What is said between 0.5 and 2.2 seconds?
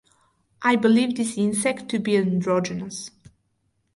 I believe this insect to be